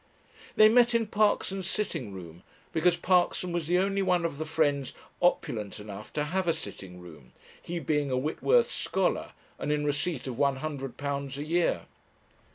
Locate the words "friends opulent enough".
4.45-6.11